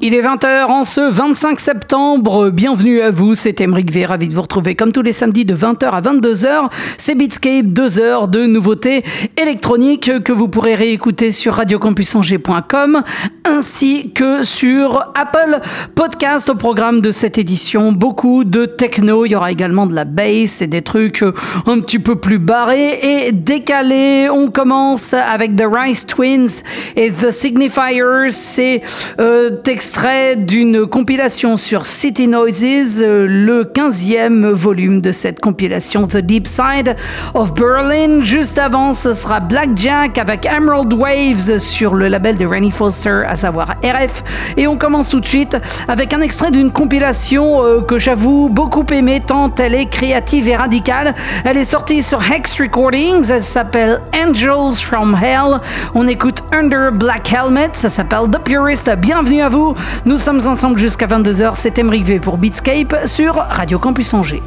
[0.00, 2.50] Il est 20h en ce 25 septembre.
[2.50, 4.06] Bienvenue à vous, c'est Emeric V.
[4.06, 6.70] Ravi de vous retrouver comme tous les samedis de 20h à 22h.
[6.96, 9.02] C'est Beatscape, 2 heures de nouveautés
[9.36, 13.02] électroniques que vous pourrez réécouter sur radiocampusangers.com
[13.44, 15.60] ainsi que sur Apple
[15.96, 17.90] Podcast au programme de cette édition.
[17.90, 19.24] Beaucoup de techno.
[19.24, 21.24] Il y aura également de la bass et des trucs
[21.66, 24.28] un petit peu plus barrés et décalés.
[24.30, 26.62] On commence avec The Rice Twins
[26.94, 28.30] et The Signifiers.
[28.30, 28.82] C'est
[29.18, 29.50] euh,
[29.88, 36.46] extrait d'une compilation sur City Noises, euh, le 15e volume de cette compilation The Deep
[36.46, 36.94] Side
[37.32, 38.20] of Berlin.
[38.20, 43.34] Juste avant, ce sera Blackjack avec Emerald Waves sur le label de Rennie Foster, à
[43.34, 44.22] savoir RF.
[44.58, 45.56] Et on commence tout de suite
[45.88, 50.56] avec un extrait d'une compilation euh, que j'avoue beaucoup aimer tant elle est créative et
[50.56, 51.14] radicale.
[51.46, 55.60] Elle est sortie sur Hex Recordings, elle s'appelle Angels from Hell.
[55.94, 58.94] On écoute Under Black Helmet, ça s'appelle The Purist.
[58.96, 59.77] Bienvenue à vous.
[60.04, 61.52] Nous sommes ensemble jusqu'à 22h.
[61.54, 64.42] C'est Emric V pour Beatscape sur Radio Campus Angers.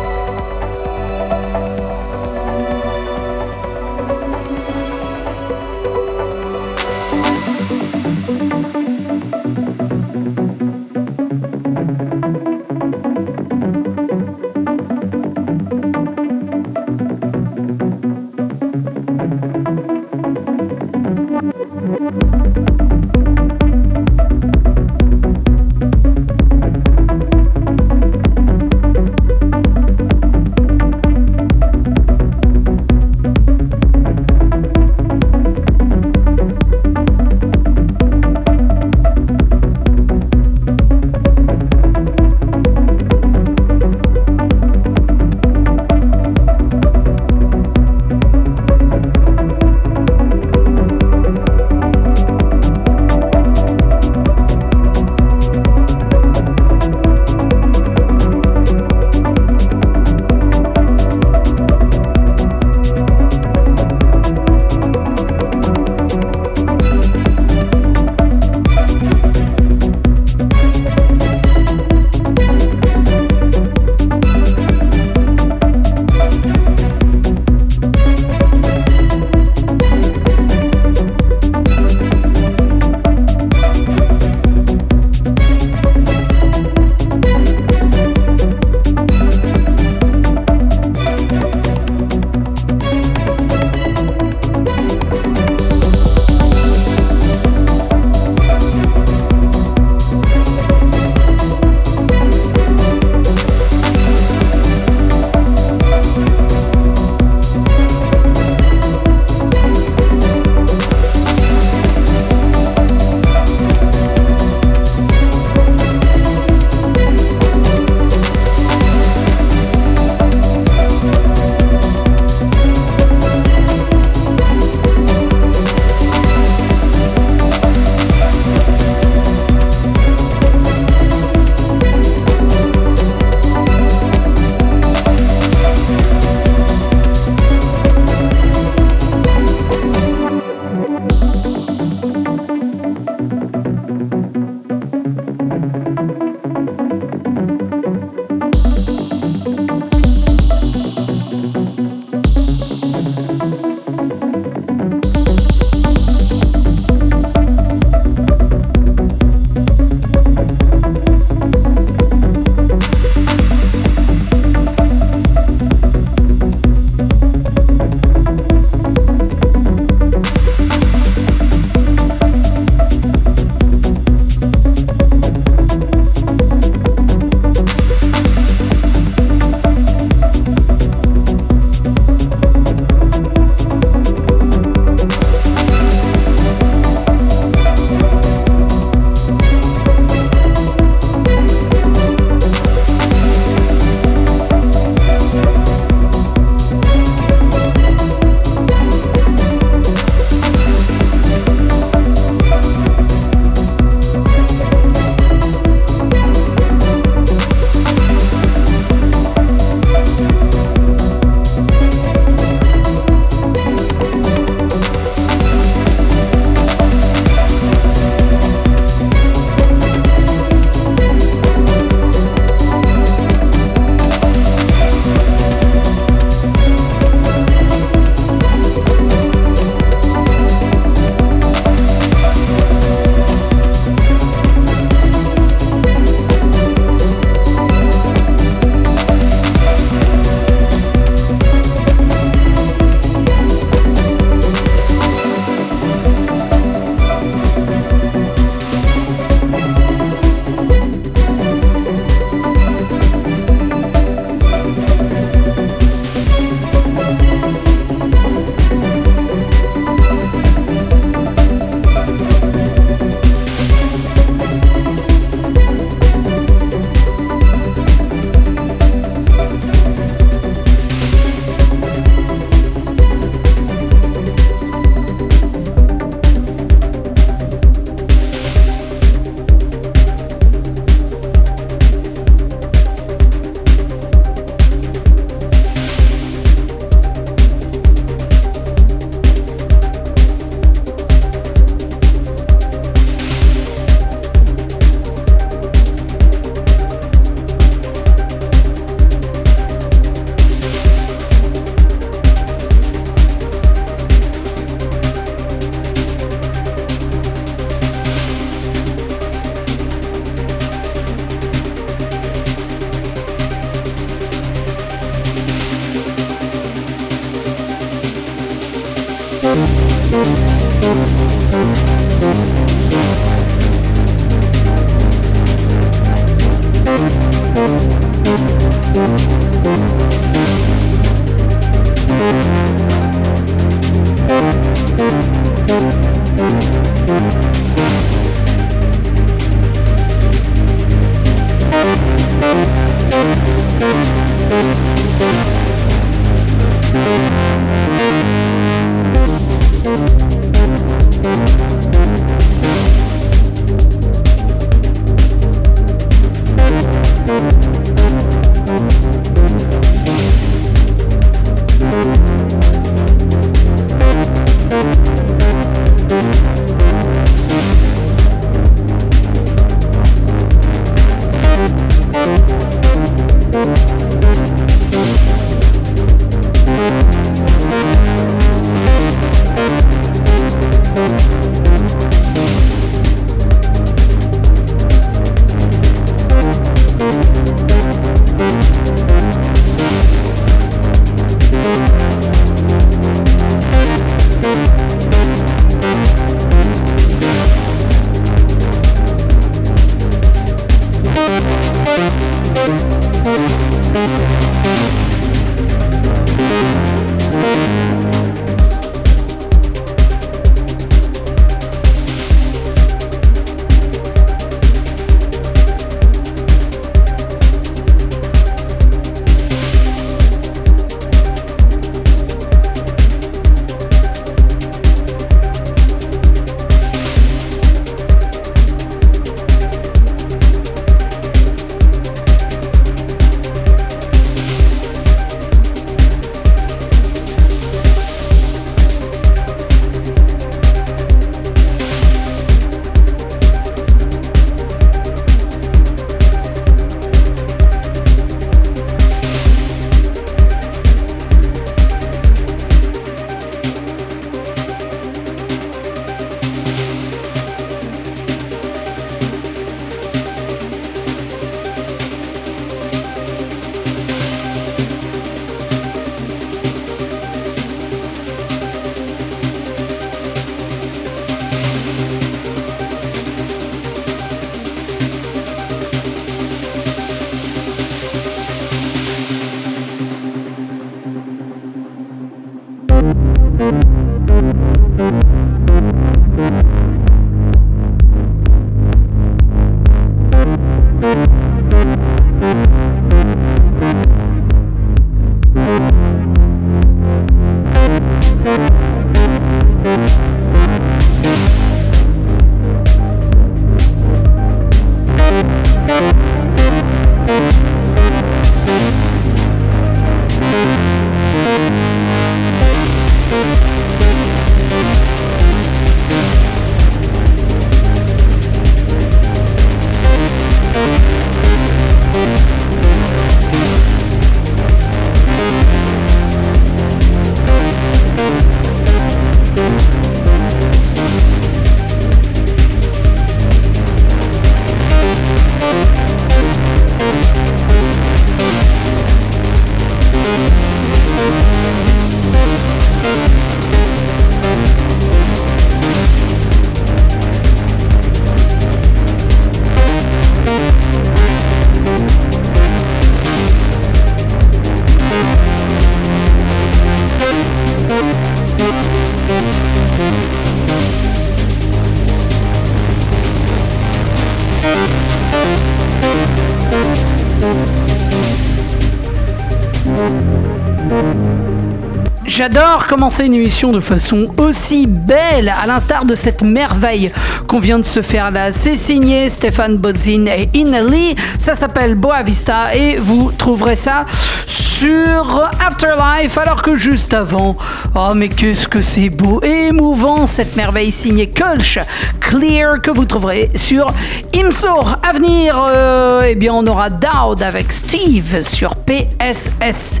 [572.42, 577.12] J'adore commencer une émission de façon aussi belle, à l'instar de cette merveille
[577.46, 578.50] qu'on vient de se faire là.
[578.50, 581.14] C'est signé Stéphane Bodzin et Inali.
[581.38, 584.06] Ça s'appelle Boa Vista et vous trouverez ça
[584.46, 586.36] sur Afterlife.
[586.36, 587.56] Alors que juste avant,
[587.94, 591.78] oh mais qu'est-ce que c'est beau et émouvant cette merveille signée Kulch
[592.18, 593.86] Clear que vous trouverez sur
[594.34, 594.80] Imso.
[595.08, 600.00] À venir, euh, eh bien on aura Dowd avec Steve sur PSS.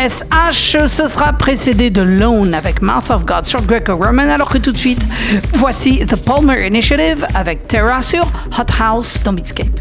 [0.00, 4.72] SH, ce sera précédé de Lone avec Mouth of God sur Greco-Roman, alors que tout
[4.72, 5.02] de suite,
[5.52, 8.22] voici The Palmer Initiative avec Terra sur
[8.58, 9.78] Hot House dans Beatscape.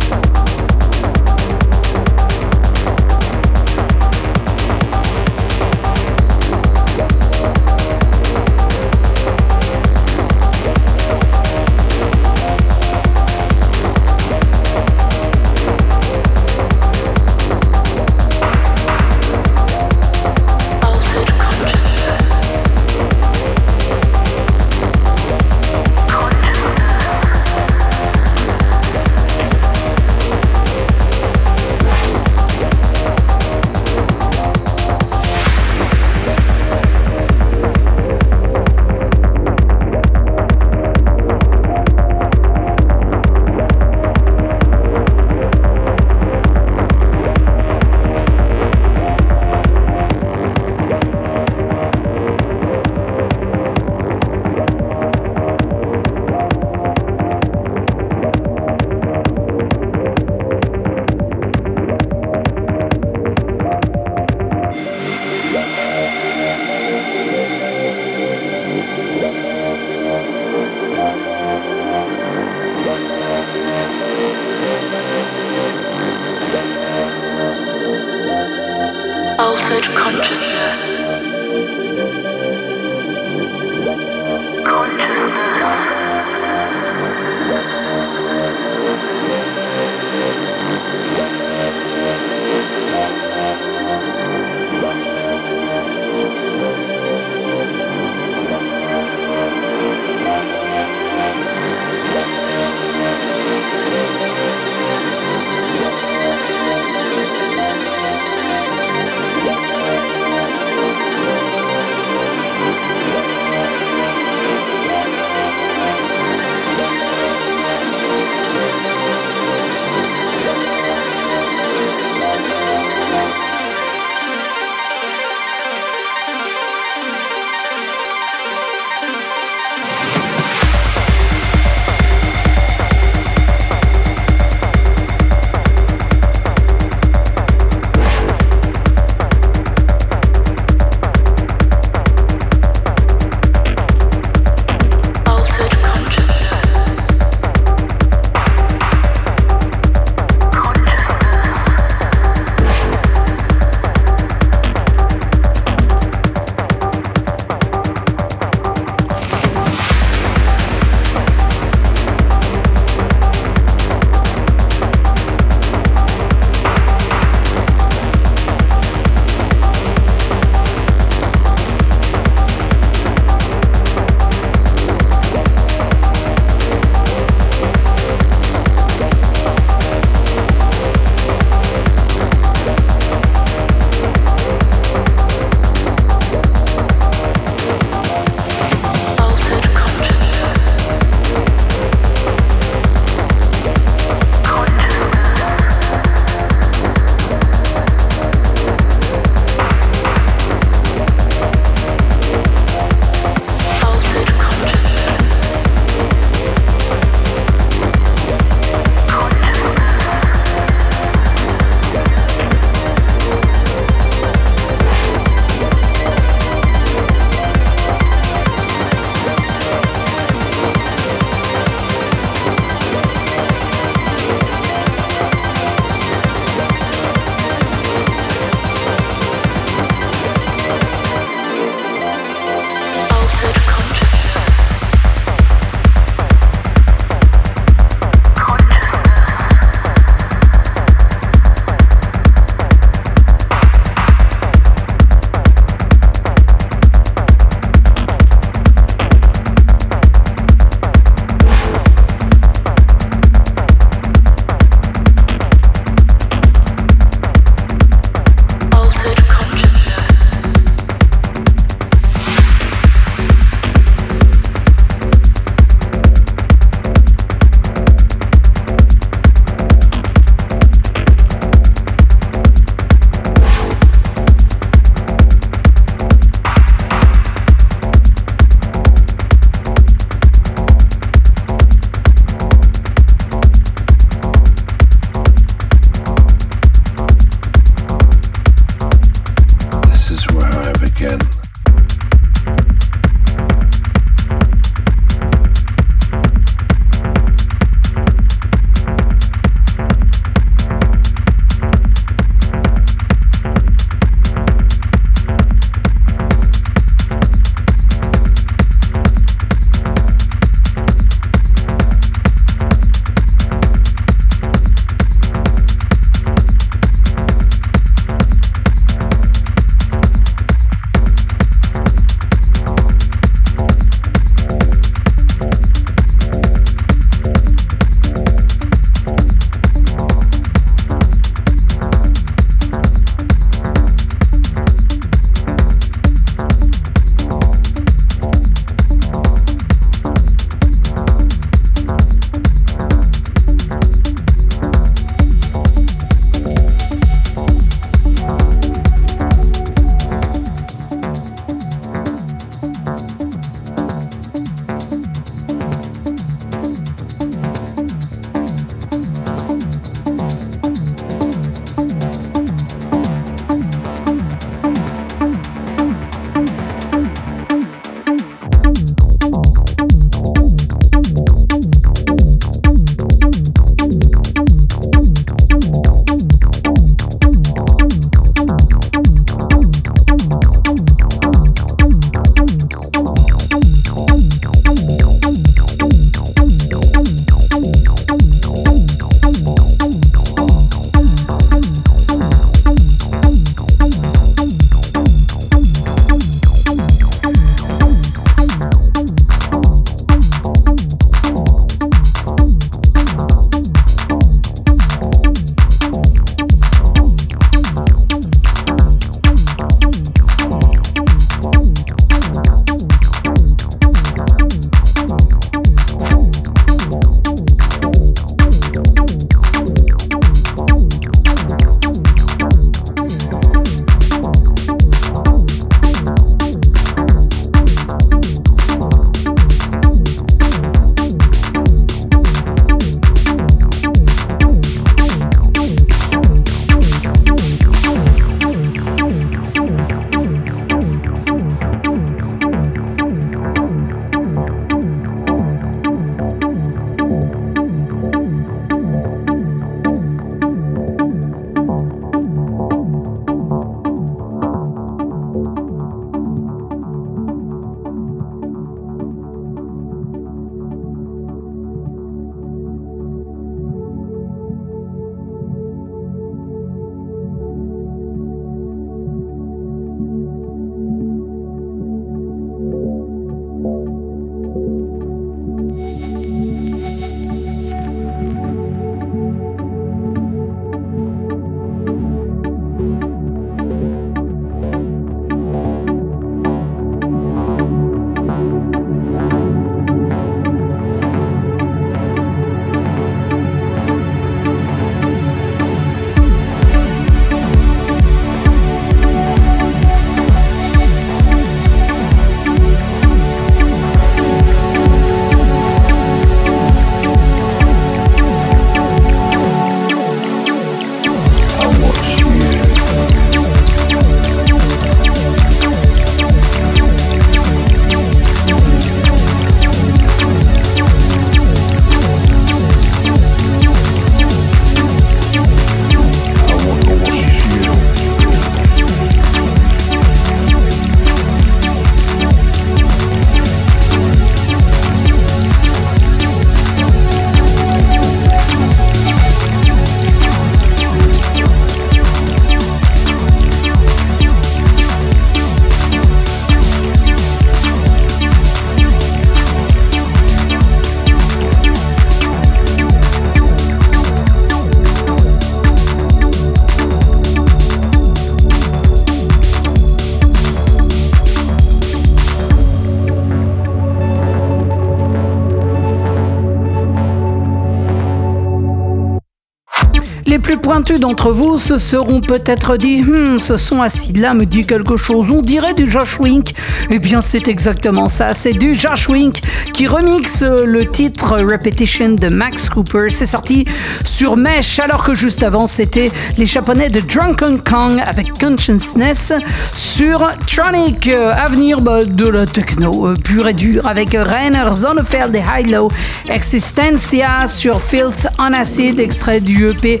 [570.48, 574.98] Plus pointus d'entre vous se seront peut-être dit hmm, ce son acide-là me dit quelque
[574.98, 576.52] chose, on dirait du Josh Wink.
[576.90, 579.40] Eh bien, c'est exactement ça, c'est du Josh Wink
[579.72, 583.08] qui remixe le titre Repetition de Max Cooper.
[583.08, 583.64] C'est sorti
[584.04, 589.32] sur Mesh, alors que juste avant, c'était les japonais de Drunken Kong avec Consciousness
[589.74, 591.08] sur Tronic.
[591.08, 595.90] Avenir bah, de la techno euh, pure et dure avec Rainer Zonefeld et High-Low
[596.28, 600.00] Existencia sur Filth on Acid, extrait du EP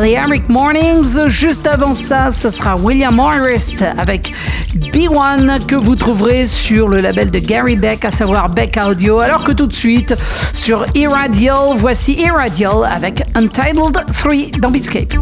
[0.00, 1.26] Balearic Mornings.
[1.26, 4.32] Juste avant ça, ce sera William Morris avec
[4.74, 9.18] B1 que vous trouverez sur le label de Gary Beck, à savoir Beck Audio.
[9.18, 10.16] Alors que tout de suite,
[10.54, 15.12] sur Irradial, voici Irradial avec Untitled 3 dans Beatscape.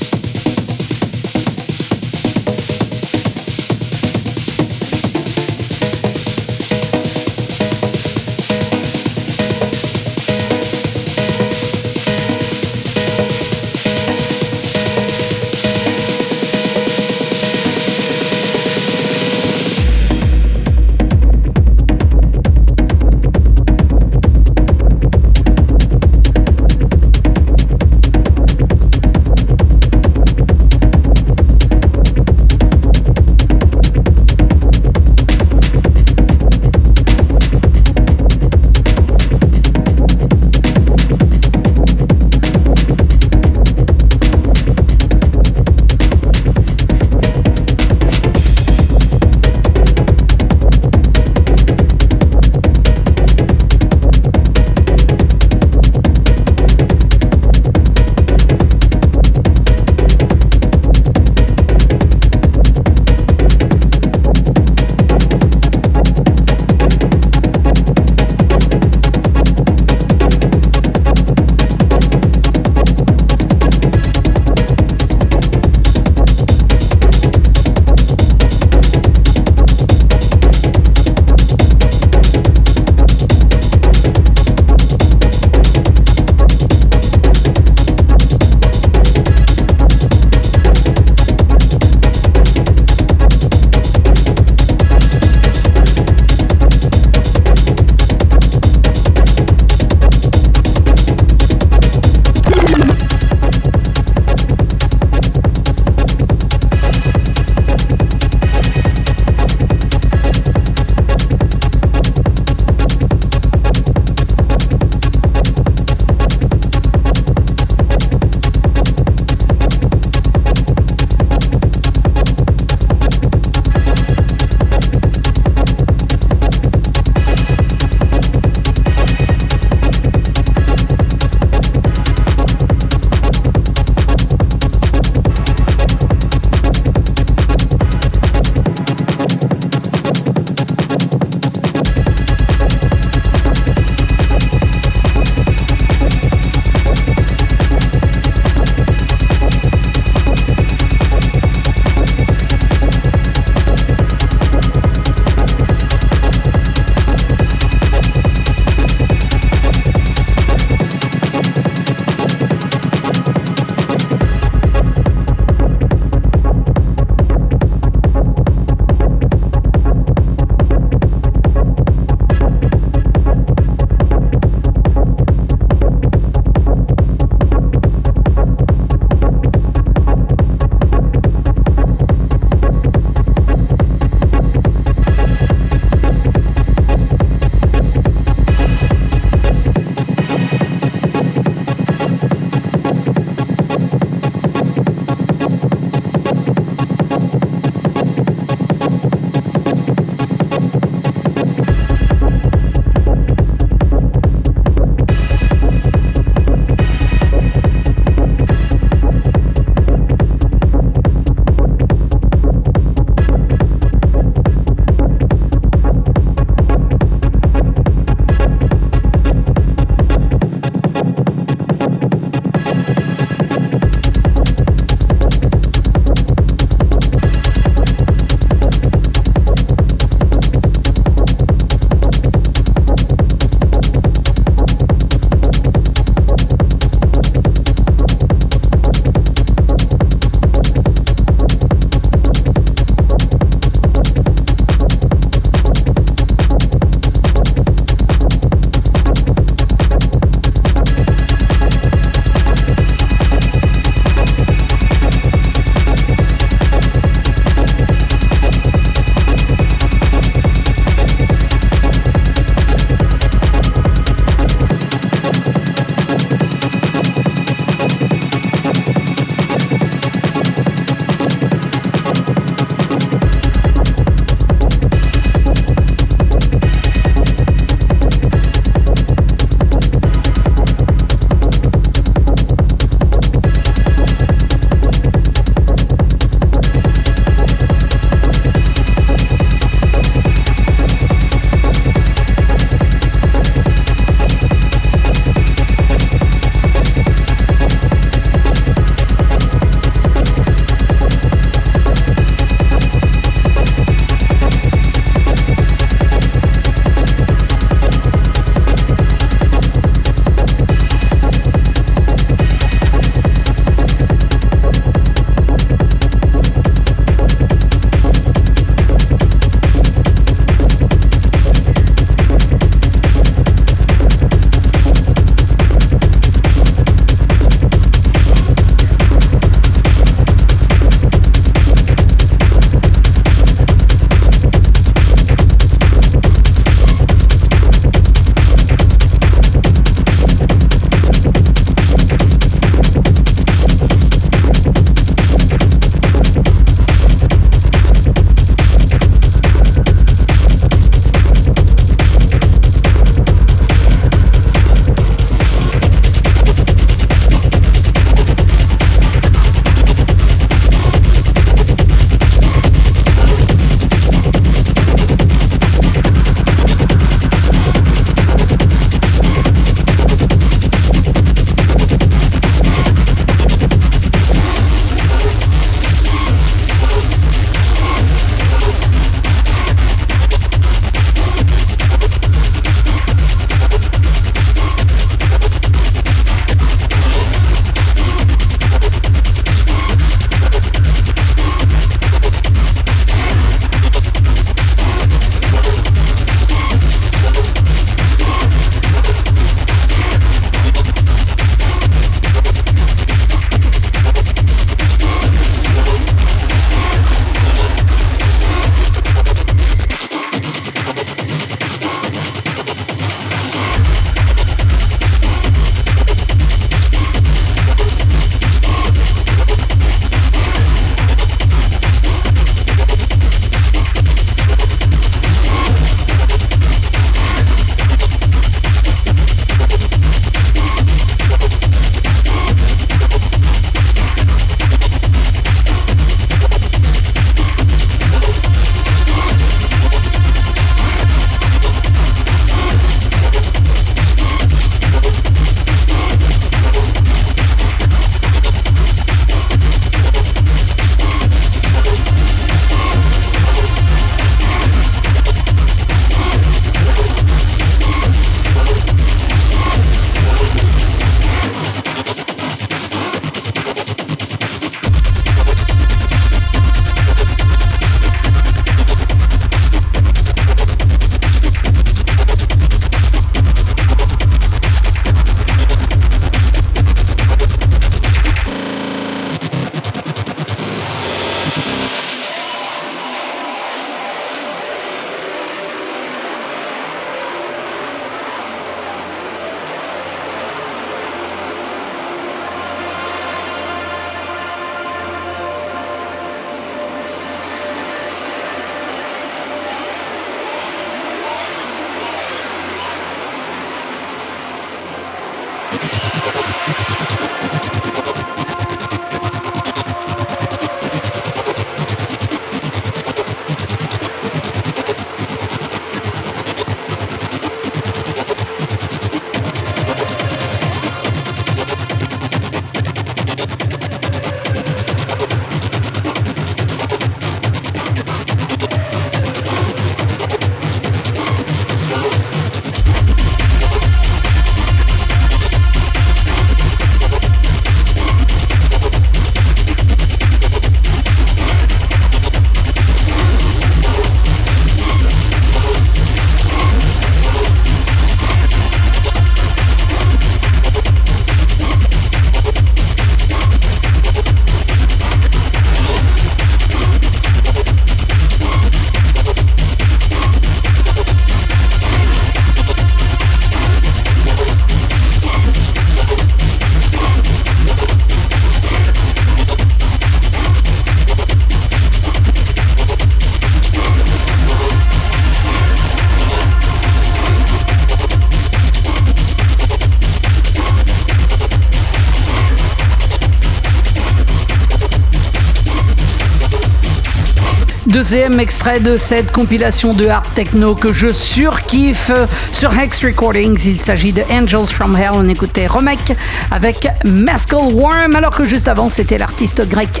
[588.00, 592.10] Deuxième extrait de cette compilation de hard techno que je surkiffe
[592.50, 593.60] sur Hex Recordings.
[593.66, 595.10] Il s'agit de Angels from Hell.
[595.12, 596.16] On écoutait Romek
[596.50, 600.00] avec Mescal Worm, alors que juste avant, c'était l'artiste grec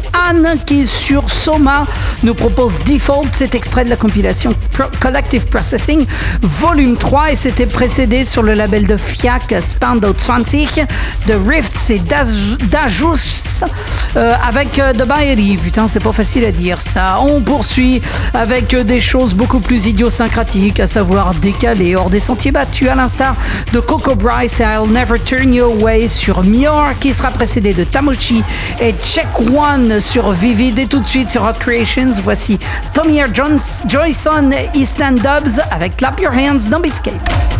[0.64, 1.84] Qui, sur Soma,
[2.22, 4.54] nous propose Default, cet extrait de la compilation
[5.00, 6.06] Collective Processing,
[6.40, 10.38] volume 3, et c'était précédé sur le label de FIAC Spando 20
[11.26, 13.64] de Rifts et Dajus
[14.16, 15.56] euh, avec euh, The Baeri.
[15.56, 17.20] Putain, c'est pas facile à dire ça.
[17.20, 18.00] On poursuit
[18.32, 23.34] avec des choses beaucoup plus idiosyncratiques, à savoir décalées, hors des sentiers battus, à l'instar
[23.72, 27.84] de Coco Bryce et I'll Never Turn You Away sur Mior, qui sera précédé de
[27.84, 28.42] Tamochi
[28.80, 30.78] et Check One sur Vivid.
[30.78, 32.58] Et tout de suite sur Hot Creations, voici
[32.92, 37.59] Tommy Jones, Joyson Eastern Dubs avec Clap Your Hands dans Beatscape.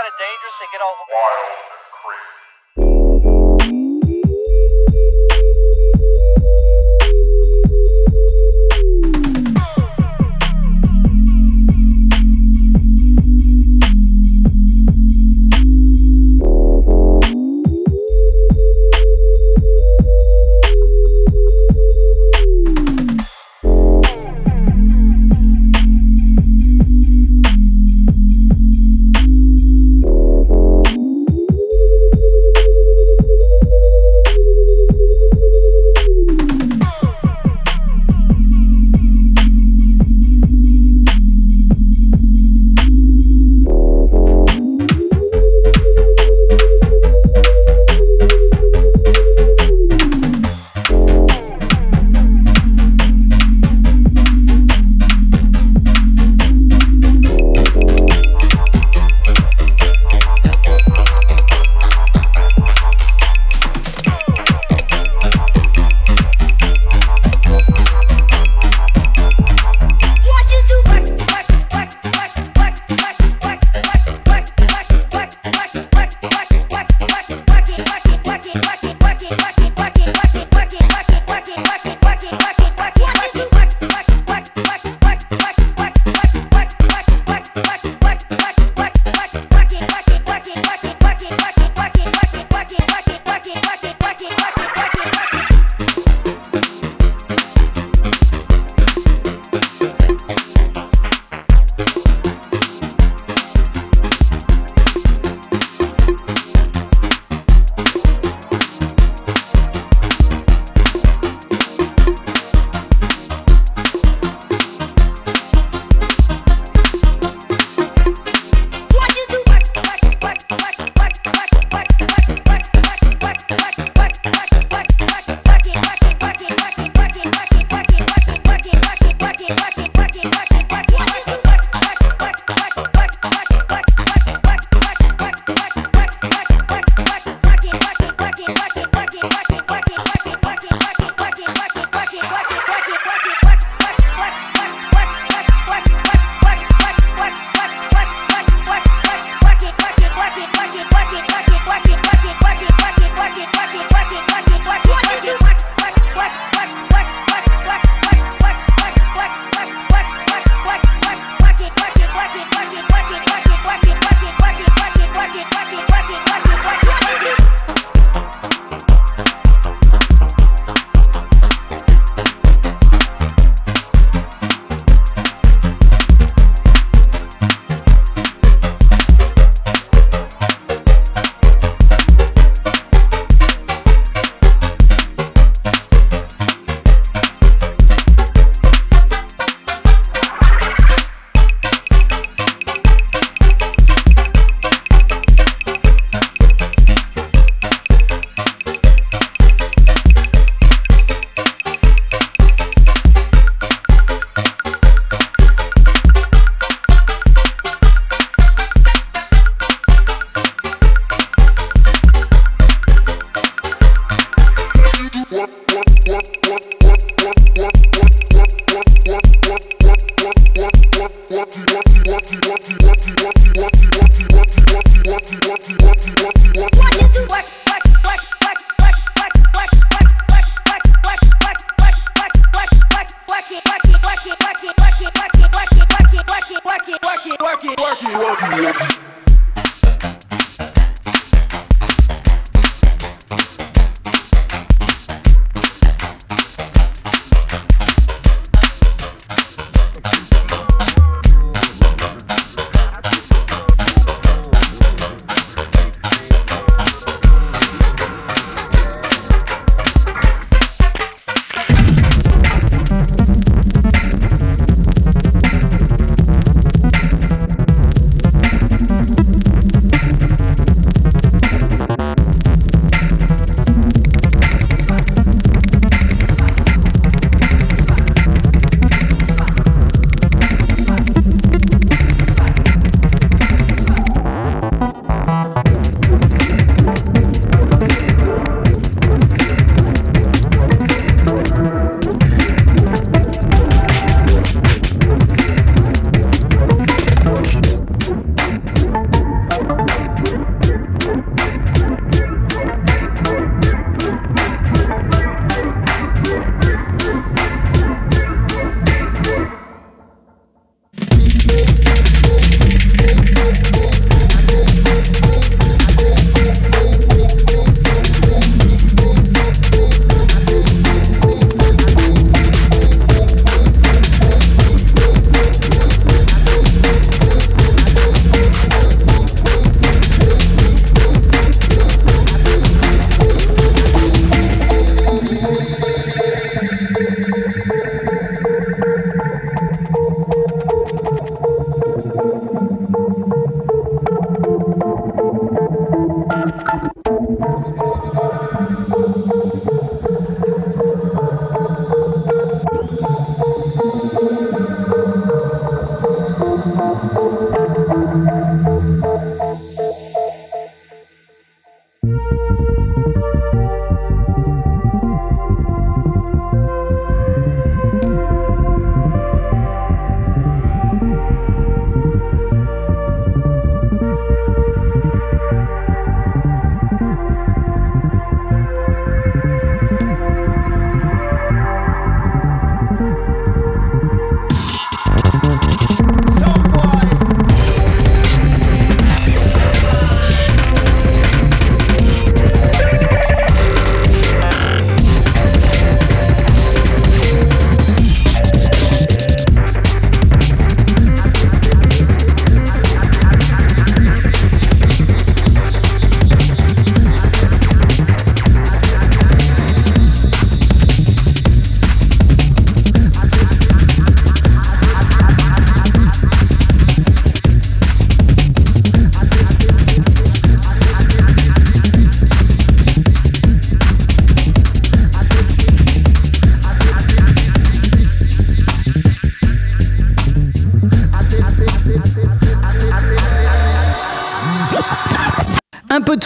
[0.00, 0.56] Kind of dangerous?
[0.56, 2.39] They get all wild and crazy.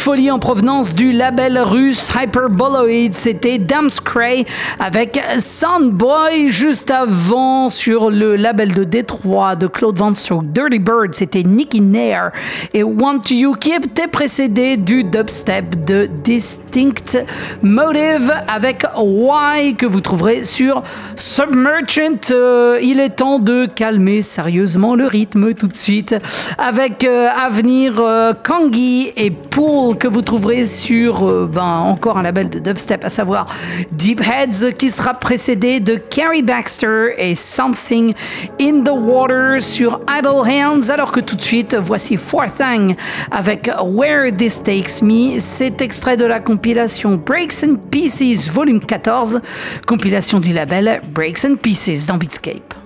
[0.04, 3.14] Folie en provenance du label russe Hyperboloid.
[3.14, 3.58] C'était
[4.04, 4.44] Cray
[4.78, 11.14] avec Soundboy juste avant sur le label de Détroit de Claude sur Dirty Bird.
[11.14, 12.32] C'était Nicky Nair
[12.74, 17.24] et Want You qui était précédé du dubstep de Distinct
[17.62, 20.82] Motive avec Why que vous trouverez sur
[21.16, 22.30] Submerchant.
[22.30, 26.14] Euh, il est temps de calmer sérieusement le rythme tout de suite
[26.58, 32.22] avec euh, Avenir euh, Kangi et Pool que vous trouverez sur euh, ben, encore un
[32.22, 33.46] label de dubstep, à savoir
[33.92, 38.14] Deep Heads, qui sera précédé de Carrie Baxter et Something
[38.60, 42.96] in the Water sur Idle Hands, alors que tout de suite, voici Four Thing
[43.30, 45.38] avec Where This Takes Me.
[45.38, 49.40] C'est extrait de la compilation Breaks and Pieces, volume 14,
[49.86, 52.83] compilation du label Breaks and Pieces dans Beatscape.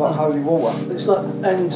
[0.00, 0.92] not holy water.
[0.92, 1.70] It's not, and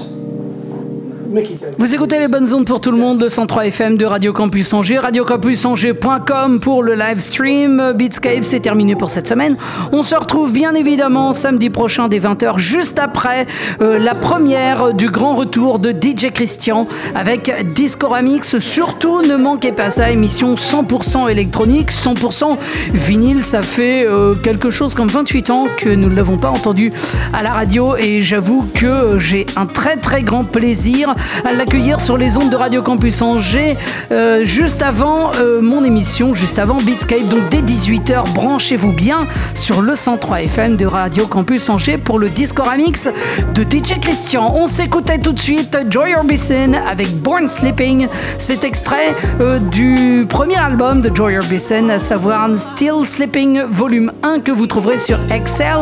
[1.95, 4.99] Écoutez les bonnes ondes pour tout le monde, le 103 FM de Radio Campus Angers,
[4.99, 7.93] radiocampusangers.com pour le live stream.
[7.95, 9.57] Beatscape, c'est terminé pour cette semaine.
[9.93, 13.47] On se retrouve bien évidemment samedi prochain dès 20h, juste après
[13.81, 18.59] euh, la première du grand retour de DJ Christian avec Discoramix.
[18.59, 22.59] Surtout, ne manquez pas ça, émission 100% électronique, 100%
[22.93, 23.45] vinyle.
[23.45, 26.93] Ça fait euh, quelque chose comme 28 ans que nous ne l'avons pas entendu
[27.33, 31.15] à la radio et j'avoue que j'ai un très très grand plaisir
[31.45, 33.77] à l'accueillir sur les ondes de Radio Campus Angers
[34.11, 37.29] euh, juste avant euh, mon émission, juste avant Beatscape.
[37.29, 42.31] Donc dès 18h, branchez-vous bien sur le 103 FM de Radio Campus Angers pour le
[42.31, 43.11] Discoramix
[43.55, 44.55] de DJ Christian.
[44.57, 48.09] On s'écoutait tout de suite Joy Orbison avec Born Sleeping.
[48.39, 54.41] C'est extrait euh, du premier album de Joy Orbison, à savoir Still Sleeping volume 1
[54.41, 55.81] que vous trouverez sur Excel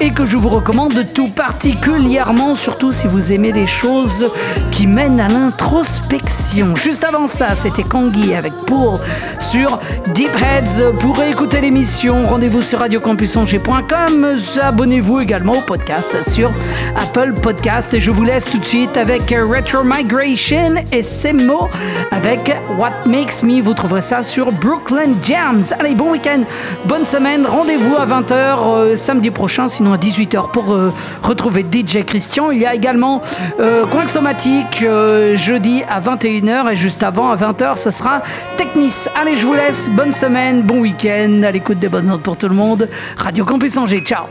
[0.00, 4.28] et que je vous recommande tout particulièrement, surtout si vous aimez les choses
[4.72, 6.74] qui mènent à l'introspection.
[6.76, 8.98] Juste avant ça, c'était Kangi avec Pool
[9.38, 9.80] sur
[10.14, 10.96] Deep Heads.
[11.00, 14.36] Pour écouter l'émission, rendez-vous sur radiocampusangers.com.
[14.62, 16.52] Abonnez-vous également au podcast sur
[16.96, 17.94] Apple Podcast.
[17.94, 21.68] Et je vous laisse tout de suite avec Retro Migration et Semo
[22.10, 23.60] avec What Makes Me.
[23.60, 25.62] Vous trouverez ça sur Brooklyn Jams.
[25.78, 26.42] Allez, bon week-end,
[26.84, 27.46] bonne semaine.
[27.46, 30.92] Rendez-vous à 20h euh, samedi prochain, sinon à 18h pour euh,
[31.22, 32.50] retrouver DJ Christian.
[32.50, 33.22] Il y a également
[33.60, 33.84] euh,
[35.34, 38.22] jeudi à 21h et juste avant à 20h, ce sera
[38.56, 39.06] Technis.
[39.14, 39.88] Allez, je vous laisse.
[39.90, 42.88] Bonne semaine, bon week-end, à l'écoute des bonnes ondes pour tout le monde.
[43.16, 44.26] Radio Campus Angers, ciao